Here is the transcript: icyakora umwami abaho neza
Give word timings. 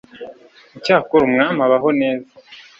icyakora 0.77 1.23
umwami 1.25 1.59
abaho 1.67 1.89
neza 1.99 2.31